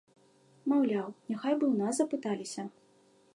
Маўляў, 0.71 1.07
няхай 1.33 1.53
бы 1.59 1.65
ў 1.67 1.75
нас 1.83 1.93
запыталіся. 2.01 2.67